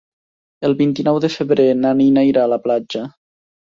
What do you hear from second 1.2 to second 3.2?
de febrer na Nina irà a la platja.